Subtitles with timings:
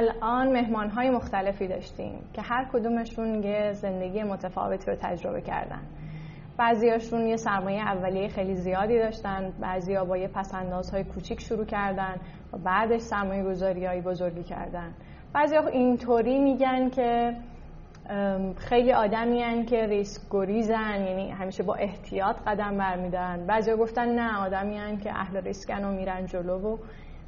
[0.00, 5.80] الان مهمان مختلفی داشتیم که هر کدومشون یه زندگی متفاوتی رو تجربه کردن.
[6.56, 12.14] بعضیاشون یه سرمایه اولیه خیلی زیادی داشتن بعضیا با یه پسندازهای کوچیک شروع کردن
[12.52, 14.94] و بعدش سرمایه گذاری بزرگی کردن.
[15.34, 17.36] بعضی اینطوری میگن که
[18.56, 24.98] خیلی آدمی که ریسک گریزن یعنی همیشه با احتیاط قدم برمیدن بعضی گفتن نه آدمی
[24.98, 26.76] که اهل ریسکن و میرن جلو و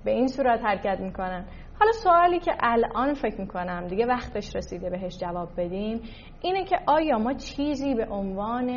[0.04, 1.44] به این صورت حرکت می‌کنن.
[1.82, 6.00] حالا سوالی که الان فکر می‌کنم دیگه وقتش رسیده بهش جواب بدیم
[6.42, 8.68] اینه که آیا ما چیزی به عنوان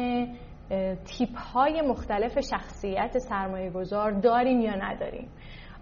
[1.06, 5.28] تیپ های مختلف شخصیت سرمایه گذار داریم یا نداریم؟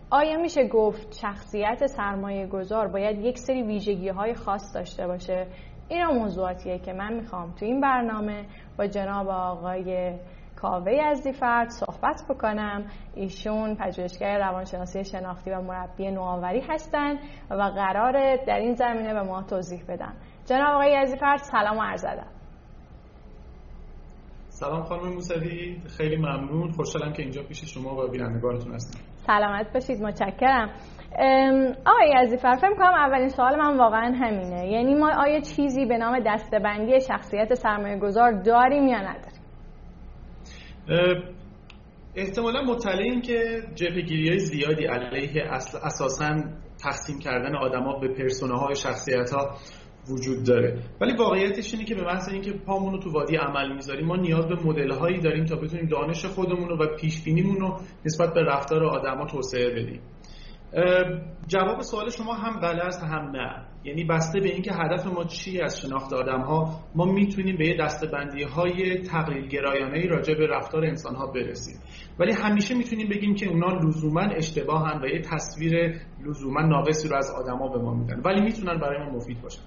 [0.10, 5.48] آیا میشه گفت شخصیت سرمایه گذار باید یک سری ویژگی های خاص داشته باشه؟
[5.90, 8.46] این موضوعاتیه که من می‌خوام تو این برنامه
[8.78, 10.14] با جناب آقای
[10.64, 12.86] کاوه از فرد صحبت بکنم.
[13.16, 17.20] ایشون پژوهشگر روانشناسی شناختی و مربی نوآوری هستند
[17.52, 20.14] و قرار در این زمینه به ما توضیح بدن.
[20.46, 22.28] جناب آقای فرد سلام و عرض ادب.
[24.48, 26.72] سلام خانم موسوی خیلی ممنون.
[26.72, 29.00] خوشحالم که اینجا پیش شما و بینندگانتون هستم.
[29.16, 30.70] سلامت باشید متشکرم.
[31.86, 34.68] آقای عزیفر فکر کنم اولین سوال من واقعا همینه.
[34.72, 39.33] یعنی ما آیا چیزی به نام دستبندی شخصیت سرمایه گذار داریم یا نداریم؟
[42.16, 45.44] احتمالا مطلعیم که جبهگیری های زیادی علیه
[45.84, 46.44] اساسا
[46.84, 49.58] تقسیم کردن آدما به پرسونه شخصیت ها
[50.10, 50.80] وجود داره.
[51.02, 54.48] ولی واقعیتش اینه که به محض اینکه پامون رو تو وادی عمل می‌ذاریم ما نیاز
[54.48, 58.84] به مدل هایی داریم تا بتونیم دانش خودمون رو و پیش رو نسبت به رفتار
[58.84, 60.02] آدما توسعه بدیم.
[61.48, 63.73] جواب سوال شما هم بله است هم نه.
[63.84, 67.78] یعنی بسته به اینکه هدف ما چی از شناخت آدم ها ما می‌تونیم به یه
[67.78, 71.80] دستبندی های تقلیل گرایانه راجع به رفتار انسان ها برسیم.
[72.20, 77.32] ولی همیشه می‌تونیم بگیم که اونا لزوما اشتباهن و یه تصویر لزوما ناقصی رو از
[77.32, 78.22] آدما به ما میدن.
[78.26, 79.62] ولی می‌تونن برای ما مفید باشن.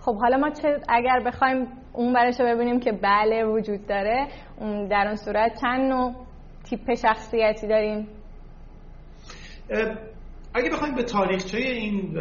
[0.00, 4.28] خب حالا ما چه اگر بخوایم اون برش رو ببینیم که بله وجود داره
[4.90, 6.14] در اون صورت چند نوع
[6.64, 8.08] تیپ شخصیتی داریم؟
[10.54, 12.18] اگه بخوایم به تاریخچه این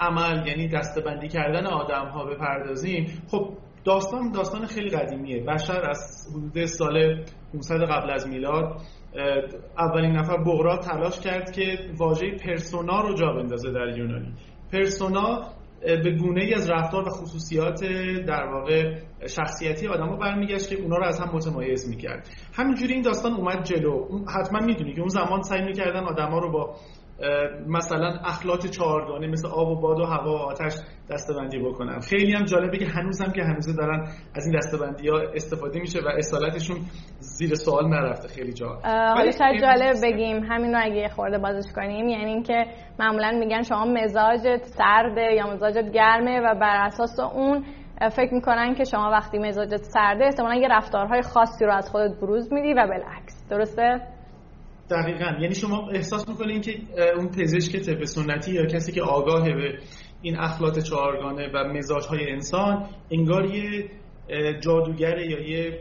[0.00, 3.48] عمل یعنی دستبندی کردن آدم ها بپردازیم خب
[3.84, 5.44] داستان داستان خیلی قدیمیه.
[5.44, 8.80] بشر از حدود سال 500 قبل از میلاد
[9.78, 14.32] اولین نفر بغرا تلاش کرد که واژه پرسونا رو جا بندازه در یونانی.
[14.72, 15.42] پرسونا
[15.80, 17.84] به گونه ای از رفتار و خصوصیات
[18.26, 18.94] در واقع
[19.26, 22.28] شخصیتی آدم ها برمیگشت که اونا رو از هم متمایز می‌کرد.
[22.52, 24.06] همینجوری این داستان اومد جلو.
[24.38, 26.76] حتما می‌دونی که اون زمان سعی می‌کردن آدما رو با
[27.66, 30.72] مثلا اخلاط چهارگانه مثل آب و باد و هوا و آتش
[31.10, 34.00] دستبندی بکنن خیلی هم جالبه که هنوزم که هنوز دارن
[34.34, 36.76] از این دستبندی ها استفاده میشه و اصالتشون
[37.18, 38.68] زیر سوال نرفته خیلی جا.
[38.84, 42.64] حالا شاید جالب بگیم همین رو اگه خورده بازش کنیم یعنی اینکه
[42.98, 47.64] معمولا میگن شما مزاجت سرده یا مزاجت گرمه و بر اساس اون
[48.16, 52.52] فکر می‌کنن که شما وقتی مزاجت سرده احتمالا یه رفتارهای خاصی رو از خودت بروز
[52.52, 53.48] میدی و بالعکس.
[53.50, 54.00] درسته؟
[54.92, 55.40] دقیقا.
[55.40, 56.72] یعنی شما احساس می‌کنین که
[57.16, 59.78] اون پزشک طب سنتی یا کسی که آگاه به
[60.22, 63.90] این اخلاط چهارگانه و مزاج های انسان انگار یه
[64.60, 65.80] جادوگره یا یه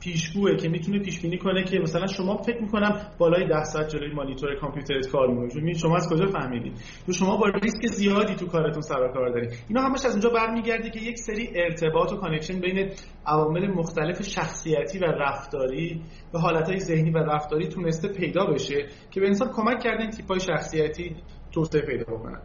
[0.00, 4.14] پیشگوه که می‌تونه پیش بینی کنه که مثلا شما فکر می‌کنم بالای 10 ساعت جلوی
[4.14, 6.72] مانیتور کامپیوترت کار می‌کنید شما از کجا فهمیدید؟
[7.06, 9.52] تو شما با ریسک زیادی تو کارتون سر کار دارید.
[9.68, 12.90] اینا همش از اونجا برمیگرده که یک سری ارتباط و connection بین
[13.26, 16.00] عوامل مختلف شخصیتی و رفتاری
[16.34, 20.40] و حالتهای ذهنی و رفتاری تونسته پیدا بشه که به انسان کمک کرده این تیپای
[20.40, 21.16] شخصیتی
[21.52, 22.40] توسعه پیدا بکنن.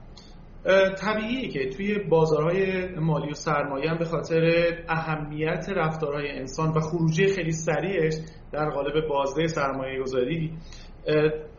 [1.01, 7.27] طبیعیه که توی بازارهای مالی و سرمایه هم به خاطر اهمیت رفتارهای انسان و خروجی
[7.27, 8.13] خیلی سریعش
[8.51, 10.53] در قالب بازده سرمایه گذاری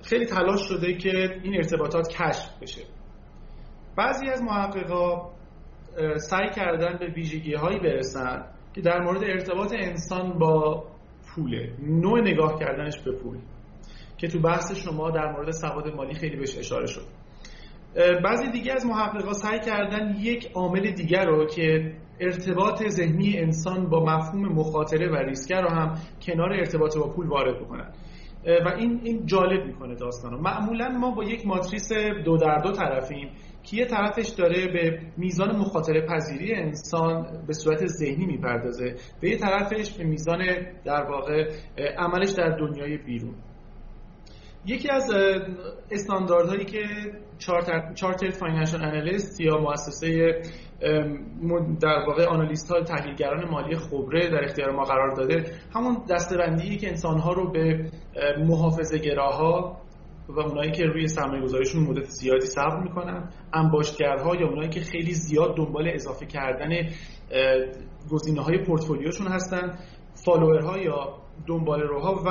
[0.02, 2.82] خیلی تلاش شده که این ارتباطات کشف بشه.
[3.96, 5.30] بعضی از محققا
[6.16, 8.44] سعی کردن به ویژگی هایی برسن
[8.74, 10.84] که در مورد ارتباط انسان با
[11.26, 13.38] پوله نوع نگاه کردنش به پول
[14.18, 17.06] که تو بحث شما در مورد سواد مالی خیلی بهش اشاره شد.
[18.24, 24.04] بعضی دیگه از محققا سعی کردن یک عامل دیگر رو که ارتباط ذهنی انسان با
[24.04, 27.92] مفهوم مخاطره و ریسکر رو هم کنار ارتباط با پول وارد بکنن.
[28.66, 30.40] و این این جالب می‌کنه داستان رو.
[30.40, 31.92] معمولا ما با یک ماتریس
[32.24, 33.28] دو در دو طرفیم
[33.62, 38.94] که یه طرفش داره به میزان مخاطره پذیری انسان به صورت ذهنی می‌پردازه.
[39.20, 40.38] به یه طرفش به میزان
[40.84, 41.50] در واقع
[41.98, 43.34] عملش در دنیای بیرون.
[44.66, 45.10] یکی از
[45.90, 46.82] استانداردهایی که
[47.94, 50.42] چارتر فاینانشال انالیست یا مؤسسه
[51.80, 56.88] در واقع آنالیست ها تحلیلگران مالی خبره در اختیار ما قرار داده همون دستبندی که
[56.88, 57.90] انسان ها رو به
[58.38, 59.76] محافظه گراها
[60.28, 65.14] و اونایی که روی سرمایه گذاریشون مدت زیادی صبر می‌کنن انباشتگرها یا اونایی که خیلی
[65.14, 66.70] زیاد دنبال اضافه کردن
[68.10, 69.78] گزینه های پورتفولیوشون هستن
[70.24, 72.28] follower ها یا دنبال روها و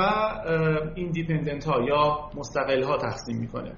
[0.94, 3.72] independent ها یا مستقل ها تقسیم می‌کنه.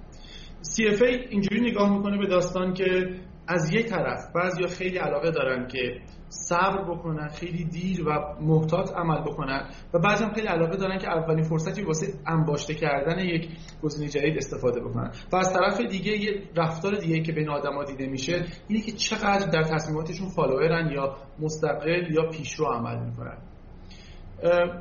[0.62, 3.08] CFA اینجوری نگاه می‌کنه به داستان که
[3.48, 8.10] از یک طرف بعضی خیلی علاقه دارن که صبر بکنن خیلی دیر و
[8.40, 13.18] محتاط عمل بکنن و بعضی هم خیلی علاقه دارن که اولین فرصتی واسه انباشته کردن
[13.18, 13.48] یک
[13.82, 15.12] گزینه جدید استفاده بکنن.
[15.32, 19.46] و از طرف دیگه یه رفتار دیگه که بین آدما دیده میشه اینه که چقدر
[19.46, 23.38] در تصمیماتشون follower ن یا مستقل یا پیشرو عمل می‌کنن.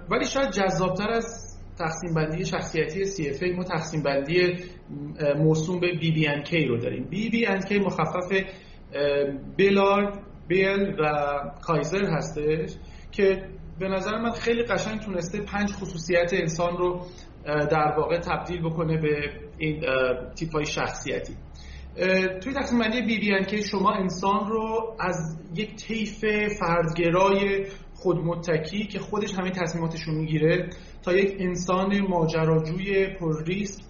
[0.09, 4.55] ولی شاید جذابتر از تقسیم بندی شخصیتی CFA ما تقسیم بندی
[5.37, 7.09] موسوم به BBNK رو داریم.
[7.11, 8.43] BBNK مخفف
[9.57, 12.73] بلارد بیل و کایزر هستش
[13.11, 13.43] که
[13.79, 17.05] به نظر من خیلی قشنگ تونسته پنج خصوصیت انسان رو
[17.45, 19.85] در واقع تبدیل بکنه به این
[20.35, 21.33] تیپ های شخصیتی.
[22.41, 26.25] توی تقسیم بندی بی بی شما انسان رو از یک طیف
[26.59, 27.65] فردگرای
[27.97, 30.69] خودمتکی که خودش همه تصمیماتش رو می‌گیره
[31.03, 33.83] تا یک انسان ماجراجوی پر ریسک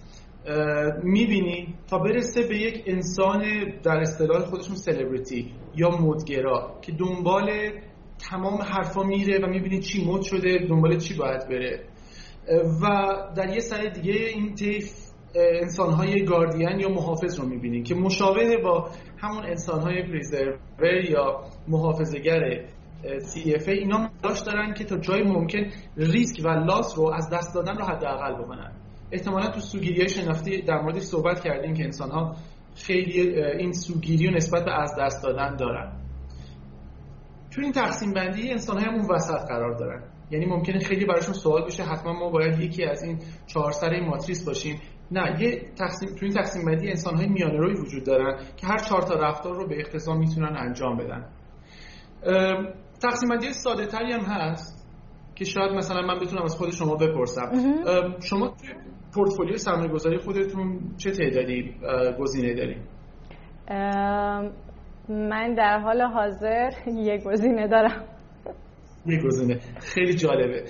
[1.03, 3.43] می‌بینی تا برسه به یک انسان
[3.83, 7.49] در اصطلاح خودشون سلبریتی یا مدگرا که دنبال
[8.29, 11.83] تمام حرفا میره و می‌بینی چی مد شده دنبال چی باید بره.
[12.81, 14.93] و در یه سر دیگه این طیف
[15.35, 22.65] انسانهای گاردین یا محافظ رو می‌بینی که مشابه با همون انسانهای پریزرور یا محافظگر
[23.03, 25.65] CFA اینا داشت دارن که تا جای ممکن
[25.97, 28.71] ریسک و لاس رو از دست دادن رو حداقل بکنن.
[29.11, 32.35] احتمالا تو سوگیری شناختی در موردش صحبت کردیم که انسان ها
[32.75, 35.91] خیلی این سوگیری و نسبت به از دست دادن دارن.
[37.51, 40.03] تو این تقسیم بندی انسان های همون وسط قرار دارن.
[40.31, 44.45] یعنی ممکنه خیلی براشون سوال بشه حتما ما باید یکی از این چهار سر ماتریس
[44.45, 44.81] باشیم.
[45.11, 48.77] نه یه تقسیم تو این تقسیم بندی انسان های میانه روی وجود دارن که هر
[48.77, 51.25] چهار تا رفتار رو به اختصار می‌تونن انجام بدن.
[53.01, 54.87] تقسیم بندی ساده تری هم هست
[55.35, 57.51] که شاید مثلا من بتونم از خود شما بپرسم.
[58.19, 58.73] شما توی
[59.15, 61.75] پورتفولیو سرمایه گذاری خودتون چه تعدادی
[62.19, 62.87] گزینه داریم
[65.09, 68.03] من در حال حاضر یک گزینه دارم.
[69.05, 69.59] یک گزینه.
[69.79, 70.63] خیلی جالبه.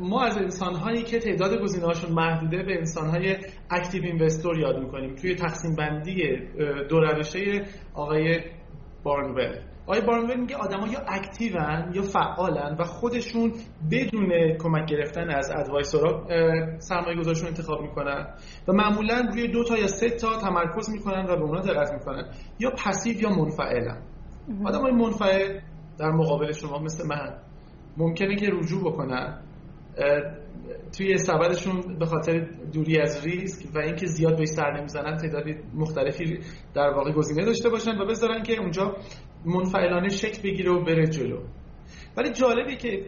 [0.00, 3.36] ما از انسانهایی که تعداد گزینه هاشون محدوده به انسانهای
[3.70, 5.14] active investor یاد می‌کنیم.
[5.14, 6.38] توی تقسیم بندی
[6.88, 7.62] دو روشه
[7.94, 8.40] آقای
[9.04, 13.52] بارنول آقای بارنول میگه آدما یا active ن یا فعالن و خودشون
[13.90, 16.26] بدون کمک گرفتن از advisor ا
[16.78, 18.26] سرمایه گذارشون انتخاب می‌کنن
[18.68, 22.24] و معمولا روی دو تا یا سه تا تمرکز می‌کنن و به اونا دقت می‌کنن.
[22.58, 24.02] یا passive یا منفعلن.
[24.64, 25.60] آدمای منفعل
[25.98, 27.38] در مقابل شما مثل من
[27.96, 29.42] ممکنه که رجوع بکنن.
[30.96, 36.38] توی سبدشون به خاطر دوری از ریسک و اینکه زیاد به سر نمی‌زنن تعدادی مختلفی
[36.74, 38.96] در واقع گزینه داشته باشن و بذارن که اونجا
[39.44, 41.40] منفعلانه شکل بگیره و بره جلو.
[42.16, 43.06] ولی جالبی که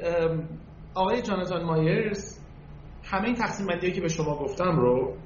[0.94, 2.38] آقای جاناتان مایرز
[3.04, 5.16] همه این تقسیم بندی که به شما گفتم رو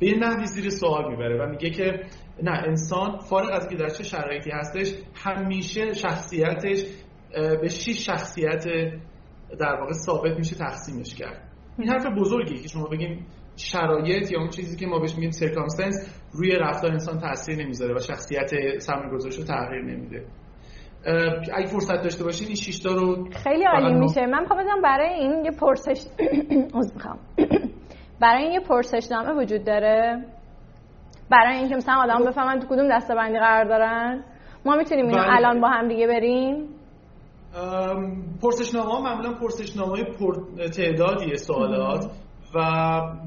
[0.00, 2.00] به یه نحوی زیر سوال می‌بره و میگه که
[2.42, 6.84] نه انسان فارغ از که در چه شرایطی هستش همیشه شخصیتش
[7.60, 8.64] به شیش شخصیت
[9.58, 11.49] در واقع ثابت میشه تقسیمش کرد.
[11.80, 16.22] این حرف بزرگی که شما بگیم شرایط یا اون چیزی که ما بهش میگیم سرکامستنس
[16.32, 20.24] روی رفتار انسان تاثیر نمی‌ذاره و شخصیت سرمایه‌گذارش رو تغییر نمیده.
[21.54, 24.26] اگه فرصت داشته باشین این شیشتا رو خیلی عالی میشه.
[24.26, 26.06] من می‌خوام برای این یه پرسش
[26.74, 27.18] عذر می‌خوام.
[28.20, 30.24] برای این یه پرسشنامه وجود داره.
[31.30, 34.24] برای اینکه مثلا آدم بفهمن تو کدوم دسته بندی قرار دارن.
[34.64, 35.36] ما می‌تونیم اینو بله.
[35.36, 36.68] الان با هم دیگه بریم.
[38.42, 40.34] پرسشنامه ها معمولا پرسشنامه پر
[40.68, 42.10] تعدادی سوالات
[42.54, 42.60] و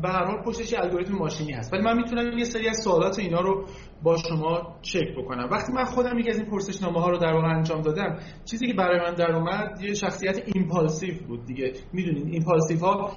[0.02, 1.74] به هر حال پشتش الگوریتم ماشینی هست.
[1.74, 3.66] ولی من می‌تونم یه سری از سوالات اینا رو
[4.04, 5.50] با شما چک بکنم.
[5.52, 8.74] وقتی من خودم یکی از این پرسشنامه ها رو در واقع انجام دادم چیزی که
[8.74, 11.74] برای من در اومد یه شخصیت impulsive بود دیگه.
[11.94, 13.12] می‌دونید impulsive ها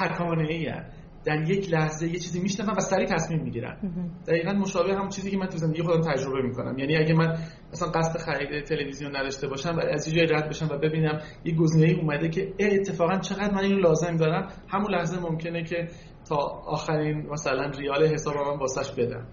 [0.00, 0.72] تکانه ای
[1.24, 3.76] در یک لحظه یه چیزی میشنون و سریع تصمیم می‌گیرن
[4.26, 6.78] دقیقا مشابه همون چیزی که من تو زندگی خودم تجربه می‌کنم.
[6.78, 7.38] یعنی اگه من
[7.72, 11.54] مثلا قصد خرید تلویزیون نداشته باشم و از یه جای رد بشم و ببینم یه
[11.54, 15.88] گزینه اومده که اتفاقا چقدر من اینو لازم دارم همون لحظه ممکنه که
[16.28, 16.36] تا
[16.66, 19.26] آخرین مثلا ریال حساب من واسش بدم.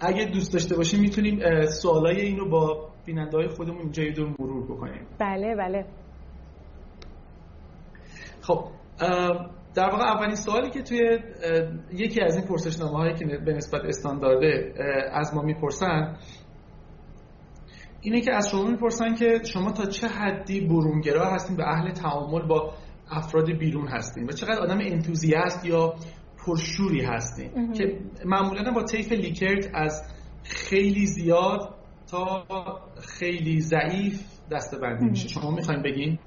[0.00, 4.64] اگه دوست داشته باشیم می‌تونیم سوالای اینو با بیننده های خودمون اینجا یه دور مرور
[4.64, 5.06] بکنیم.
[5.18, 5.84] بله بله.
[8.40, 8.64] خب
[9.74, 11.18] در واقع اولین سوالی که توی
[11.92, 14.74] یکی از این پرسشنامه هایی که به نسبت استاندارده
[15.12, 16.16] از ما می‌پرسن
[18.00, 22.46] اینه که از شما می‌پرسن که شما تا چه حدی برونگرا هستین و اهل تعامل
[22.46, 22.72] با
[23.10, 25.94] افراد بیرون هستین و چقدر آدم انتوزیاست یا
[26.46, 30.02] پرشوری هستین؟ که معمولا با طیف لیکرت از
[30.44, 31.74] خیلی زیاد
[32.10, 32.44] تا
[33.00, 35.28] خیلی ضعیف دسته بندی میشه.
[35.28, 36.18] شما می‌خواین بگین؟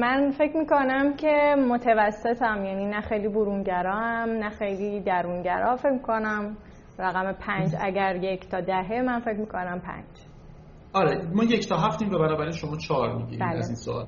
[0.00, 5.76] من فکر می‌کنم که متوسطم یعنی نه خیلی برونگرا هم نه خیلی درونگرا.
[5.76, 6.56] فکر می‌کنم
[6.98, 10.04] رقم پنج اگر یک تا دهه من فکر می‌کنم پنج.
[10.92, 13.58] آره ما یک تا هفتیم و بنابراین شما چهار می‌گیریم بله.
[13.58, 14.06] از این سوال.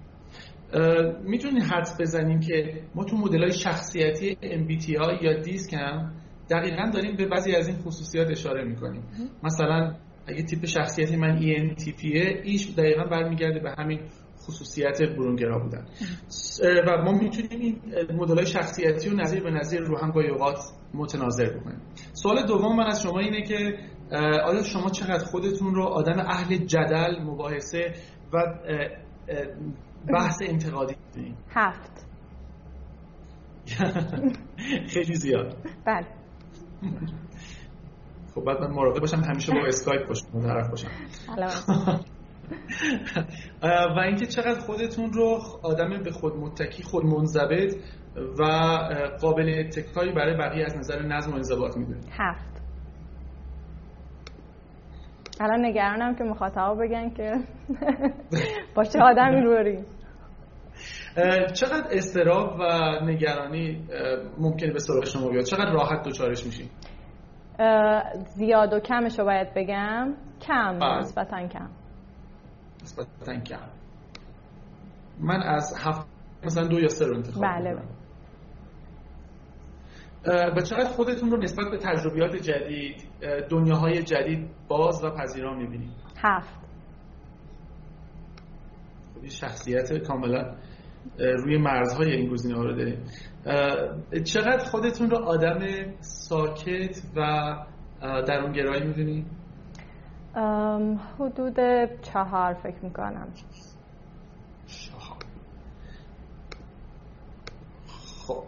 [1.25, 6.13] می‌تونید حدس بزنیم که ما تو مدل های شخصیتی MBTI یا دیسک هم
[6.51, 9.03] دقیقا داریم به بعضی از این خصوصیات اشاره می‌کنیم.
[9.43, 9.95] مثلا
[10.27, 14.01] اگه تیپ شخصیتی من ENTPه ایش دقیقا برمیگرده به همین
[14.43, 15.87] خصوصیت برونگرا بودن.
[16.87, 17.81] و ما می‌تونیم این
[18.17, 20.59] مدل های شخصیتی رو نظیر به نظیر رو هم گاهی اوقات
[20.95, 21.81] متناظر بکنیم.
[22.13, 23.79] سوال دوم من از شما اینه که
[24.45, 27.93] آیا شما چقدر خودتون رو آدم اهل جدل مباحثه
[28.33, 28.39] و
[30.09, 32.07] بحث انتقادی داریم هفت.
[34.95, 35.57] خیلی زیاد.
[35.85, 36.07] بله.
[38.35, 40.89] خب بعد من مراقب باشم همیشه با اسکایپ باشم طرف باشم.
[43.97, 47.75] و اینکه چقدر خودتون رو آدم به خود متکی خود منضبط
[48.39, 48.45] و
[49.21, 52.09] قابل اتکایی برای بقیه از نظر نظم و انضباط می‌دونید.
[52.19, 52.55] هفت.
[55.41, 57.33] الان نگرانم که مخاطبا بگن که
[58.77, 59.79] با چه آدمی روری
[61.61, 62.65] چقدر استراب و
[63.05, 63.89] نگرانی
[64.39, 66.69] ممکنه به سراغ شما بیاد؟ چقدر راحت دوچارش میشین؟
[68.37, 70.99] زیاد و کمش رو باید بگم کم بله.
[70.99, 71.69] نسبتا کم.
[72.83, 73.69] نسبتا کم.
[75.21, 76.07] من از هفت
[76.45, 77.77] مثلا دو یا سه رو انتخاب بله.
[80.57, 82.97] و چقدر خودتون رو نسبت به تجربیات جدید
[83.51, 85.93] دنیاهای جدید باز و پذیرا می‌بینید؟
[86.23, 86.65] هفت.
[89.15, 90.55] خب شخصیت کاملا
[91.19, 93.05] روی مرزهای این گزینه ها رو داریم.
[94.25, 95.59] چقدر خودتون رو آدم
[96.01, 97.55] ساکت و
[98.03, 99.27] درونگرایی می‌دونی؟
[101.19, 101.57] حدود
[102.03, 103.29] چهار فکر می‌کنم.
[104.67, 105.19] چهار.
[108.27, 108.43] خب.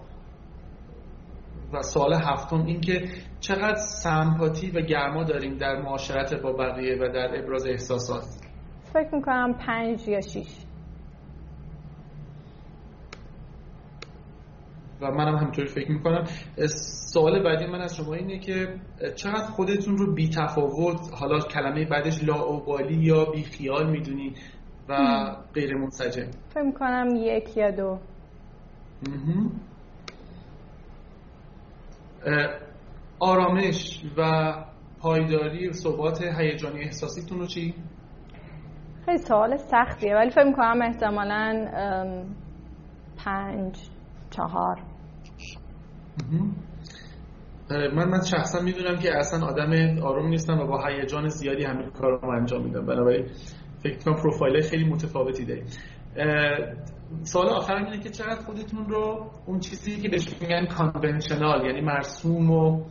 [1.73, 3.09] و سال هفتم این که
[3.41, 8.25] چقدر سمپاتی و گرما داریم در معاشرت با بقیه و در ابراز احساسات؟
[8.93, 10.66] فکر می‌کنم پنج یا شیش.
[15.01, 16.25] و منم همینطوری فکر می‌کنم.
[17.13, 18.75] سوال بعدی من از شما اینه که
[19.15, 24.35] چقدر خودتون رو بی تفاوت حالا کلمه بعدش لاعبالی یا بی خیال می‌دونی
[24.89, 24.97] و
[25.55, 27.99] غیر منسجم؟ فکر می‌کنم یک یا دو.
[33.21, 34.53] آرامش و
[35.01, 37.75] پایداری و ثبات هیجانی احساسیتون رو چی؟
[39.05, 41.69] خیلی سوال سختیه ولی فکر می‌کنم احتمالا
[43.25, 43.91] پنج.
[44.37, 44.79] چهار.
[47.71, 52.21] من من شخصا می‌دونم که اصلا آدم آروم نیستم و با هیجان زیادی همین کار
[52.21, 52.87] رو انجام میدم.
[52.87, 53.27] بنابراین
[53.83, 55.65] فکر کنم پروفایل خیلی متفاوتی داریم.
[57.23, 62.51] سوال آخرم اینه که چقدر خودتون رو اون چیزی که بهش میگن کانونشنال یعنی مرسوم
[62.51, 62.85] و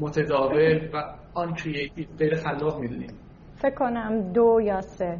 [0.00, 1.02] متداول و
[1.34, 3.14] آن کریتیو غیر خلاق می‌دونید
[3.56, 5.18] فکر کنم دو یا سه.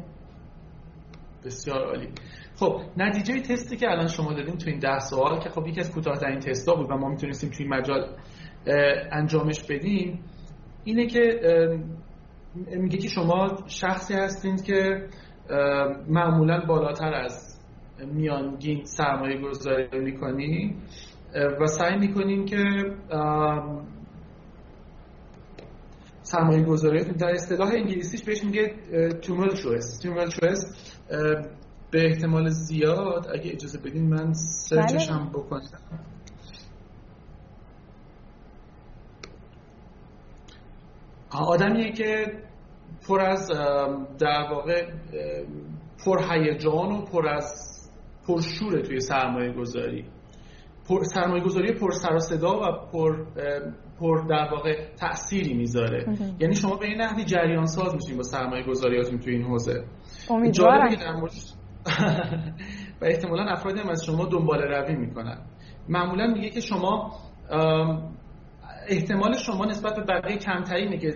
[1.45, 2.09] بسیار عالی.
[2.55, 5.91] خب نتیجه تستی که الان شما دادیم تو این ده سوال که خب یکی از
[5.91, 8.17] کوتاه‌ترین تستا بود و ما می‌تونستیم توی این مجال
[9.11, 10.23] انجامش بدیم
[10.83, 11.39] اینه که
[12.55, 15.07] میگه که شما شخصی هستید که
[16.07, 17.59] معمولا بالاتر از
[18.13, 20.75] میانگین سرمایه گذاری می‌کنی
[21.61, 22.63] و سعی می‌کنین که
[26.31, 28.75] سرمایه گذاری در اصطلاح انگلیسیش بهش میگه
[29.21, 30.05] tumultuous
[31.91, 35.17] به احتمال زیاد اگه اجازه بدین من سرچش بله.
[35.17, 35.61] هم بکنم
[41.31, 42.25] آدمیه که
[43.07, 43.47] پر از
[44.19, 44.91] در واقع
[46.05, 47.45] پر هیجان و پر از
[48.27, 50.05] پرشوره توی سرمایه گذاری
[50.89, 53.25] پر سرمایه گذاری پر سر و صدا و پر
[53.99, 56.05] پر در واقع تأثیری می‌ذاره.
[56.39, 59.83] یعنی شما به این نحوی جریان ساز میشین با سرمایه گذاریاتون توی این حوزه.
[60.29, 60.89] امیدوارم.
[63.01, 65.37] و احتمالا افرادی هم از شما دنبال روی می‌کنن.
[65.89, 67.11] معمولا میگه که شما
[68.87, 71.13] احتمال شما نسبت به بقیه کمترینه که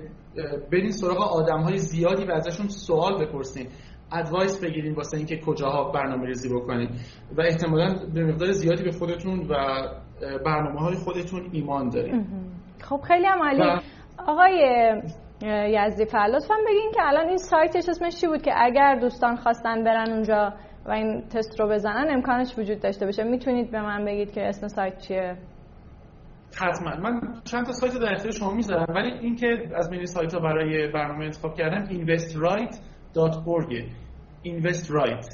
[0.72, 3.68] برین سراغ آدم های زیادی و ازشون سوال بپرسین.
[4.12, 6.90] advice بگیرین واسه اینکه کجاها برنامه ریزی بکنین.
[7.38, 9.56] و احتمالا به مقدار زیادی به خودتون و
[10.46, 12.26] برنامه های خودتون ایمان دارین.
[12.90, 13.82] خب خیلی هم عالی.
[14.28, 14.58] آقای
[15.68, 19.84] یزدی فر لطفا بگین که الان این سایتش اسمش چی بود که اگر دوستان خواستن
[19.84, 20.54] برن اونجا
[20.86, 23.24] و این تست رو بزنن امکانش وجود داشته باشه.
[23.24, 25.38] می‌تونید به من بگید که اسم سایت چیه؟
[26.58, 26.96] حتما.
[26.96, 30.88] من چند تا سایت در اختیار شما می‌ذارم ولی اینکه از بین سایت ها برای
[30.88, 33.84] برنامه انتخاب کردم investright.org
[34.46, 35.26] invest right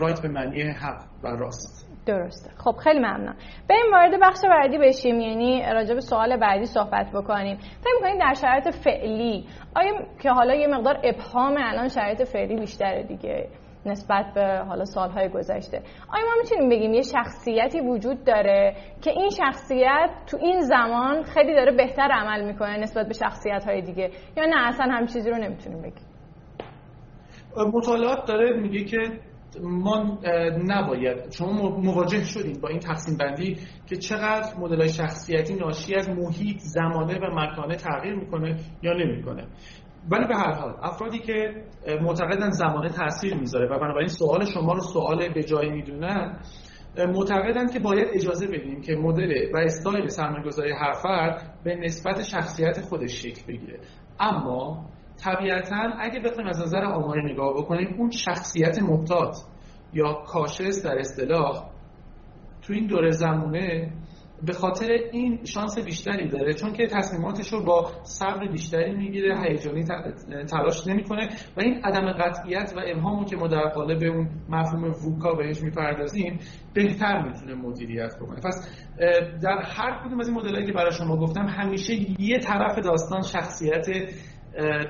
[0.00, 1.85] right به معنی حق و راست.
[2.06, 2.50] درسته.
[2.64, 3.34] خب خیلی ممنون.
[3.68, 7.56] بریم وارد بخش بعدی بشیم یعنی راجع به سوال بعدی صحبت بکنیم.
[7.56, 9.46] فکر می‌کنید در شرایط فعلی
[9.76, 13.48] آیا که حالا یه مقدار ابهام الان شرایط فعلی بیشتره دیگه
[13.86, 15.82] نسبت به حالا سالهای گذشته؟
[16.12, 21.54] آیا ما می‌تونیم بگیم یه شخصیتی وجود داره که این شخصیت تو این زمان خیلی
[21.54, 25.36] داره بهتر عمل می‌کنه نسبت به شخصیت های دیگه؟ یا نه اصلا هم چیزی رو
[25.36, 26.06] نمی‌تونیم بگیم؟
[27.74, 28.98] مطالعات داره میگه که
[29.62, 30.18] ما
[30.66, 31.32] نباید.
[31.32, 37.18] شما مواجه شدیم با این تقسیم بندی که چقدر مدل شخصیتی ناشی از محیط زمانه
[37.18, 39.46] و مکانه تغییر می‌کنه یا نمی‌کنه.
[40.10, 41.64] ولی به هر حال افرادی که
[42.02, 46.38] معتقدن زمانه تاثیر می‌ذاره و بنابراین سوال شما رو سوال به جایی می‌دونن
[46.98, 52.80] معتقدن که باید اجازه بدیم که مدل و استایل سرمایه‌گذاری هر فرد به نسبت شخصیت
[52.80, 53.78] خودش شکل بگیره.
[54.20, 54.86] اما
[55.24, 59.36] طبیعتا اگه بخوایم از نظر آماری نگاه بکنیم اون شخصیت محتاط
[59.92, 61.70] یا کاشس در اصطلاح
[62.62, 63.92] تو این دوره زمونه
[64.42, 69.84] به خاطر این شانس بیشتری داره چون که تصمیماتش رو با صبر بیشتری می‌گیره هیجانی
[70.50, 75.34] تلاش نمی‌کنه و این عدم قطعیت و ابهامو که ما در قالب اون مفهوم ووکا
[75.34, 76.38] بهش می‌پردازیم
[76.74, 78.40] بهتر می‌تونه مدیریت بکنه.
[78.40, 78.68] پس
[79.42, 83.86] در هر کدوم از این مدلایی که برای شما گفتم همیشه یه طرف داستان شخصیت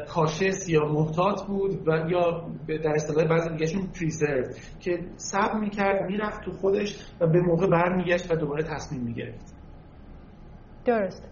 [0.08, 4.44] کاشس یا محتاط بود و یا در اصطلاح بعضی دیگهشون پریزرو
[4.80, 9.54] که صبر می‌کرد می‌رفت تو خودش و به موقع برمیگشت و دوباره تصمیم می‌گرفت.
[10.84, 11.28] درست.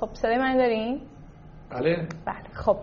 [0.00, 1.00] خب صدای من دارین؟
[1.70, 2.08] بله.
[2.26, 2.76] بله خب.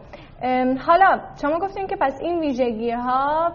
[0.80, 3.54] حالا شما گفتین که پس این ویژگی ها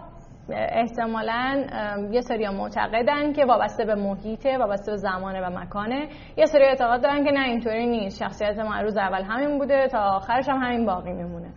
[0.52, 1.64] احتمالا
[2.10, 6.08] یه سری معتقدن که وابسته به محیطه وابسته به زمانه و مکانه.
[6.36, 8.18] یه سری اعتقاد دارن که نه اینطوری نیست.
[8.18, 11.48] شخصیت ما روز اول همین بوده تا آخرش هم همین باقی میمونه.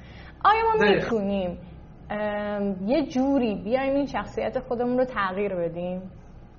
[0.45, 1.57] آیا ما می‌تونیم
[2.85, 6.01] یه جوری بیایم این شخصیت خودمون رو تغییر بدیم؟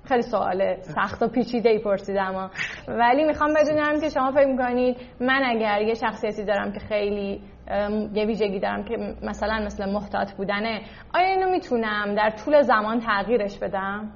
[0.03, 2.49] خیلی سوال سخت و پیچیده ای پرسیدم
[2.87, 7.41] ولی می‌خوام بدونم که شما فکر می‌کنید من اگر یه شخصیتی دارم که خیلی
[8.13, 10.81] یه ویژگی دارم که مثلا مثل محتاط بودنه.
[11.13, 14.11] آیا اینو می‌تونم در طول زمان تغییرش بدم؟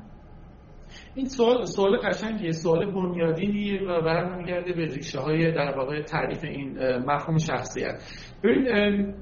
[1.15, 2.51] این سوال سوال قشنگیه.
[2.51, 8.03] سوال بنیادینی و برمیگرده به ریشه های در واقع تعریف این مفهوم شخصیت.
[8.43, 9.13] ببین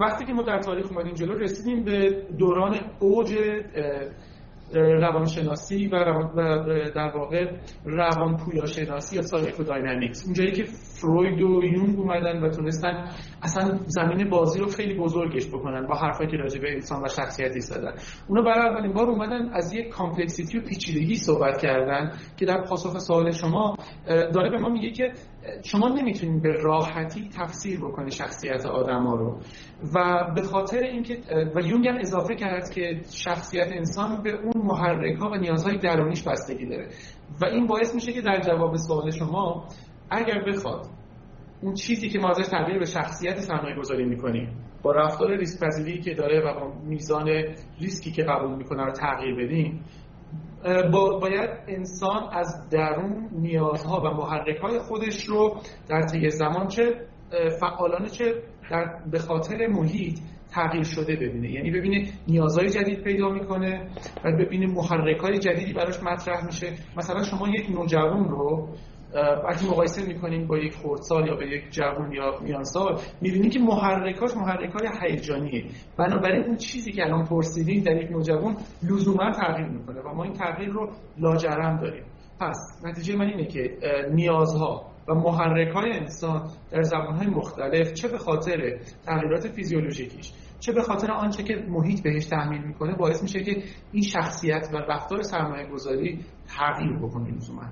[0.00, 3.34] وقتی که ما در تاریخ اومدیم جلو رسیدیم به دوران اوج
[4.72, 5.90] روانشناسی و,
[6.94, 7.52] در واقع
[7.84, 9.22] روان شناسی یا
[9.64, 10.64] dynamics اونجایی که
[11.00, 13.08] فروید و یونگ اومدن و تونستن
[13.42, 17.60] اصلا زمین بازی رو خیلی بزرگش بکنن با حرفایی که راجع به انسان و شخصیتی
[17.60, 17.92] زدن.
[18.28, 22.98] اونا برای اولین بار اومدن از یک complexity و پیچیدگی صحبت کردن که در پاسخ
[22.98, 25.12] سوال شما داره به ما میگه که
[25.64, 29.40] شما نمی‌تونید به راحتی تفسیر بکنی شخصیت آدم ها رو.
[29.94, 31.18] و به خاطر اینکه
[31.54, 36.22] و یونگ هم اضافه کرد که شخصیت انسان به اون محرک ها و نیازهای درونیش
[36.22, 36.88] بستگی داره.
[37.42, 39.64] و این باعث میشه که در جواب سوال شما
[40.10, 40.86] اگر بخواد
[41.62, 44.48] اون چیزی که ما ازش تغییر به شخصیت سرمایه گذاری می‌کنیم
[44.82, 47.28] با رفتار ریسک که داره و با میزان
[47.80, 49.84] ریسکی که قبول می‌کنه رو تغییر بدیم
[51.20, 55.56] باید انسان از درون نیازها و محرک های خودش رو
[55.88, 57.06] در طی زمان چه؟
[57.60, 58.34] فعالانه چه
[58.70, 60.18] در به خاطر محیط
[60.50, 61.50] تغییر شده ببینه.
[61.50, 63.88] یعنی ببینه نیازهای جدید پیدا می‌کنه
[64.24, 66.72] و ببینه محرک های جدیدی براش مطرح میشه.
[66.96, 68.68] مثلا شما یک نوجوان رو
[69.44, 74.36] وقتی مقایسه می‌کنیم با یک خردسال یا با یک جوان یا میانسال می‌بینیم که محرکاش
[74.36, 75.64] محرک های هیجانیه.
[75.98, 80.32] بنابراین اون چیزی که الان پرسیدیم در یک نوجوان لزوما تغییر می‌کنه و ما این
[80.32, 82.04] تغییر رو لاجرم داریم.
[82.40, 83.78] پس نتیجه من اینه که
[84.12, 90.72] نیازها و محرک های انسان در زمان های مختلف چه به خاطر تغییرات فیزیولوژیکیش چه
[90.72, 93.62] به خاطر آنچه که محیط بهش تحمیل می‌کنه باعث میشه که
[93.92, 96.24] این شخصیت و رفتار سرمایه گذاری
[96.58, 97.62] تغییر بکنه لزوما.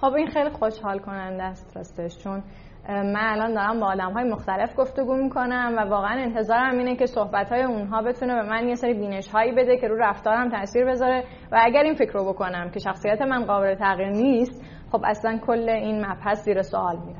[0.00, 2.42] خب این خیلی خوشحال کننده است راستش چون
[2.88, 7.52] من الان دارم با آدم های مختلف گفتگو می‌کنم و واقعا انتظارم اینه که صحبت
[7.52, 11.24] های اونها بتونه به من یه سری بینش هایی بده که رو رفتارم تاثیر بذاره
[11.52, 15.68] و اگر این فکر رو بکنم که شخصیت من قابل تغییر نیست خب اصلا کل
[15.68, 17.18] این مبحث زیر سوال میره.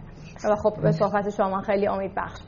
[0.51, 2.41] و خب به صحبت شما خیلی امید بخش.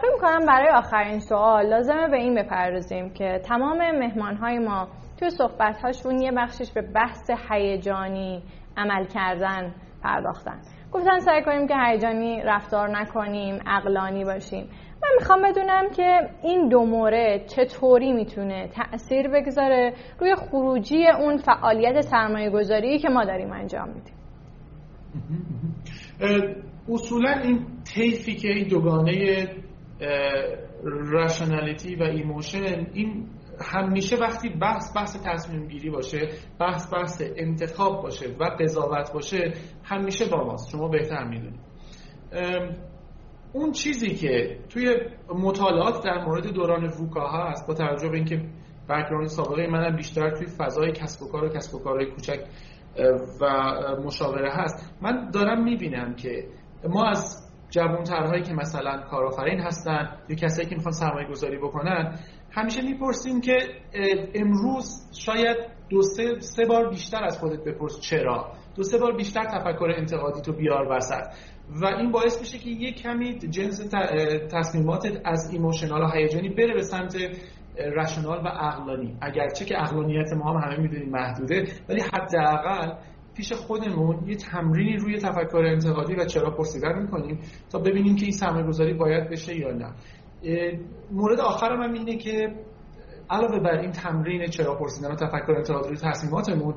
[0.00, 5.30] فکر می‌کنم برای آخرین سوال لازمه به این بپردازیم که تمام مهمان های ما توی
[5.30, 8.42] صحبت هاشون یه بخشش به بحث هیجانی
[8.76, 10.60] عمل کردن پرداختن.
[10.92, 14.68] گفتن سعی کنیم که هیجانی رفتار نکنیم اقلانی باشیم.
[15.02, 22.00] من می‌خوام بدونم که این دو مورد چطوری می‌تونه تأثیر بگذاره روی خروجی اون فعالیت
[22.00, 24.13] سرمایه گذاری که ما داریم انجام میدیم.
[26.88, 29.48] اصولا این طیفی که این دوگانه
[30.84, 33.28] rationality و emotion این
[33.60, 36.28] همیشه وقتی بحث بحث تصمیم گیری باشه
[36.60, 39.52] بحث بحث انتخاب باشه و قضاوت باشه
[39.84, 40.70] همیشه با ماست.
[40.70, 41.60] شما بهتر می‌دونید.
[43.52, 44.96] اون چیزی که توی
[45.34, 48.42] مطالعات در مورد دوران VUCA هست با توجه به اینکه
[48.88, 52.40] background سابقه منم بیشتر توی فضای کسب و کار و کسب و کارهای کوچک
[53.40, 53.46] و
[54.04, 54.94] مشاوره هست.
[55.02, 56.44] من دارم می‌بینم که
[56.88, 62.18] ما از جوانترهایی که مثلا کارآفرین هستن یا کسایی که می‌خوان سرمایه گذاری بکنن
[62.50, 63.58] همیشه می‌پرسیم که
[64.34, 65.56] امروز شاید
[65.88, 68.52] دو سه, سه بار بیشتر از خودت بپرس چرا.
[68.76, 71.24] دو سه بار بیشتر تفکر انتقادی تو بیار وسط.
[71.82, 73.88] و این باعث میشه که یک کمی جنس
[74.52, 77.16] تصمیماتت از ایموشنال و هیجانی بره به سمت
[77.78, 79.16] رشنال و عقلانی.
[79.20, 82.92] اگرچه که عقلانیت ما هم همه می‌دونیم محدوده ولی حداقل
[83.34, 88.32] پیش خودمون یه تمرینی روی تفکر انتقادی و چرا پرسیدن می‌کنیم تا ببینیم که این
[88.32, 89.92] سرمایه گذاری باید بشه یا نه.
[91.10, 92.54] مورد آخرم هم اینه که
[93.30, 96.74] علاوه بر این تمرین چرا پرسیدن و تفکر انتقادی روی تصمیماتمون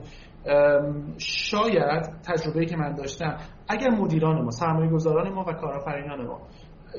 [1.17, 6.41] شاید تجربه‌ای که من داشتم اگر مدیران ما سرمایه گذاران ما و کارآفرینان ما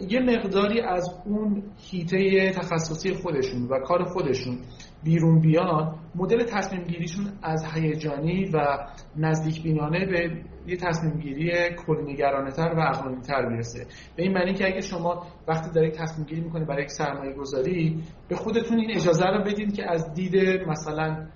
[0.08, 4.58] یه مقداری از اون هیته تخصصی خودشون و کار خودشون
[5.04, 8.78] بیرون بیان مدل تصمیم گیریشون از هیجانی و
[9.16, 11.52] نزدیک بینانه به یه تصمیم گیری
[11.86, 16.26] کلنگرانه تر و عقلانی تر بیرسه به این معنی که اگه شما وقتی دارید تصمیم
[16.26, 20.36] گیری می‌کنید برای یک سرمایه گذاری به خودتون این اجازه رو بدین که از دید
[20.66, 21.26] مثلا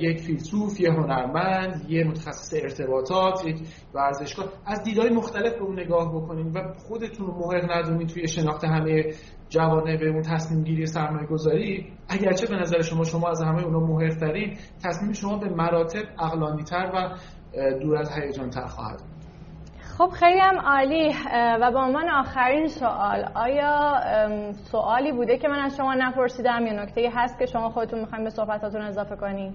[0.00, 3.56] یک فیلسوف یه هنرمند یه متخصص ارتباطات یک
[3.94, 4.48] ورزشکار.
[4.66, 9.04] از دیدهای مختلف به اون نگاه بکنین و خودتون رو محق ندونین توی شناخت همه
[9.48, 13.80] جوانه به اون تصمیم گیری سرمایه گذاری اگرچه به نظر شما شما از همه اونا
[13.80, 17.16] محق ترین تصمیم شما به مراتب اقلانی تر و
[17.80, 19.11] دور از هیجان تر خواهد
[19.98, 21.14] خب خیلی هم عالی.
[21.60, 24.00] و به عنوان آخرین سوال آیا
[24.54, 28.30] سوالی بوده که من از شما نپرسیدم یا نکته هست که شما خودتون می‌خوایم به
[28.30, 29.54] صحبتاتون اضافه کنیم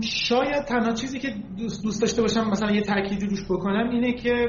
[0.00, 4.46] شاید تنها چیزی که دوست, دوست داشته باشم مثلا یه تأکیدی روش بکنم اینه که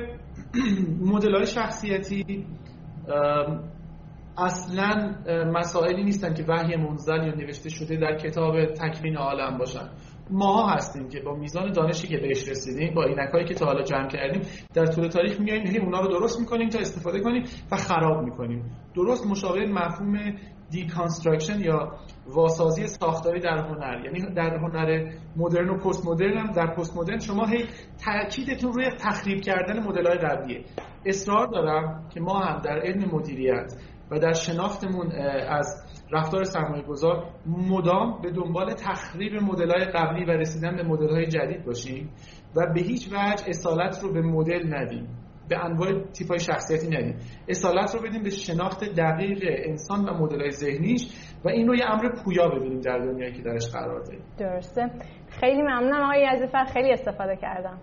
[1.13, 2.45] مدل های شخصیتی
[4.41, 5.15] اصلا
[5.53, 9.89] مسائلی نیستن که وحی منزل یا نوشته شده در کتاب تکوین عالم باشن.
[10.29, 14.07] ماها هستیم که با میزان دانشی که بهش رسیدیم با اینکایی که تا حالا جمع
[14.07, 14.41] کردیم
[14.73, 18.71] در طول تاریخ میایم هی اونا رو درست می‌کنیم تا استفاده کنیم و خراب می‌کنیم.
[18.95, 20.35] درست مشابه مفهوم
[20.69, 21.91] deconstruction یا
[22.27, 24.05] واسازی ساختاری در هنر.
[24.05, 27.65] یعنی در هنر مدرن و پست مدرن هم در پست مدرن شما هی
[28.05, 30.63] تاکیدتون روی تخریب کردن مدل های قبلیه.
[31.05, 33.73] اصرار دارم که ما هم در علم مدیریت
[34.11, 35.11] و در شناختمون
[35.49, 41.09] از رفتار سرمایه گذار مدام به دنبال تخریب مدل های قبلی و رسیدن به مدل
[41.09, 42.09] های جدید باشیم
[42.55, 45.07] و به هیچ وجه اصالت رو به مدل ندیم.
[45.49, 47.15] به انواع تیپ های شخصیتی ندیم.
[47.47, 51.07] اصالت رو بدیم به شناخت دقیق انسان و مدل های ذهنیش
[51.45, 54.21] و این رو یه امر پویا ببینیم در دنیایی که درش قرار داریم.
[54.37, 54.91] درسته.
[55.29, 56.65] خیلی ممنونم آقای یزیفر.
[56.65, 57.77] خیلی استفاده کردم.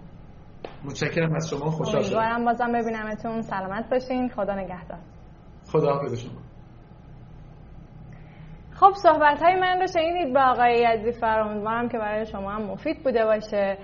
[0.85, 1.71] متشکرم از شما.
[1.71, 2.45] خوشحال شدم.
[2.45, 3.43] بازم ببینمتون.
[3.43, 4.29] سلامت باشین.
[4.29, 4.99] خدا نگهدار.
[5.73, 6.41] خدا شما.
[8.73, 13.05] خب صحبت های من رو شنیدید با آقای یزیفر امیدوارم که برای شما هم مفید
[13.05, 13.79] بوده باشه.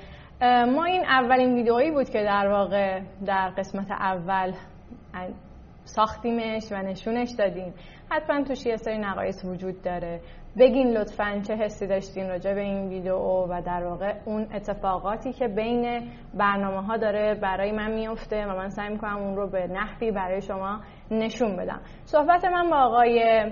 [0.66, 4.52] ما این اولین ویدئویی بود که در واقع در قسمت اول
[5.84, 7.74] ساختیمش و نشونش دادیم.
[8.10, 10.20] حتما توش یه سری نقایص وجود داره.
[10.58, 15.48] بگین لطفا چه حسی داشتین راجع به این ویدیو و در واقع اون اتفاقاتی که
[15.48, 20.10] بین برنامه ها داره برای من میفته و من سعی می‌کنم اون رو به نحوی
[20.10, 21.80] برای شما نشون بدم.
[22.04, 23.44] صحبت من با آقای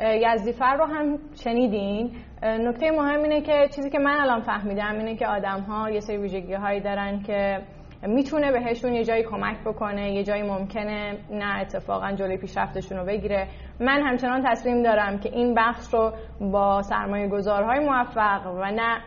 [0.00, 2.10] یزدیفر رو هم شنیدین.
[2.42, 6.16] نکته مهم اینه که چیزی که من الان فهمیدم اینه که آدم ها یه سری
[6.16, 7.58] ویژگی هایی دارن که
[8.02, 13.48] می‌تونه بهشون یه جایی کمک بکنه یه جایی ممکنه نه اتفاقا جلوی پیشرفتشون رو بگیره.
[13.80, 19.00] من همچنان تصمیم دارم که این بخش رو با سرمایه گذارهای موفق و نه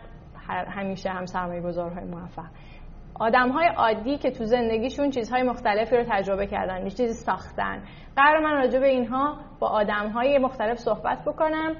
[0.47, 2.49] همیشه هم سرمایه گذارهای موفق.
[3.15, 7.83] آدم های عادی که تو زندگیشون چیزهای مختلفی رو تجربه کردن چیزی ساختن.
[8.15, 11.75] قرار من راجع به اینها با آدم های مختلف صحبت بکنم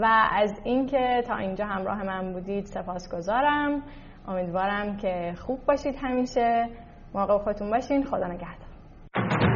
[0.00, 3.82] و از اینکه تا اینجا همراه من بودید سپاسگزارم.
[4.28, 6.68] امیدوارم که خوب باشید همیشه
[7.14, 8.04] مراقب خودتون باشین.
[8.04, 9.55] خدا نگهدار.